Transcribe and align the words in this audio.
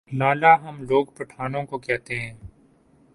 لالہ 0.11 0.53
ہم 0.63 0.81
لوگ 0.83 1.05
پٹھانوں 1.05 1.63
کو 1.65 1.77
کہتے 1.77 2.19
ہیں۔ 2.19 2.33